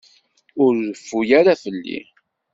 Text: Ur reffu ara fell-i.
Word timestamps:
Ur 0.63 0.73
reffu 0.87 1.19
ara 1.39 1.53
fell-i. 1.63 1.99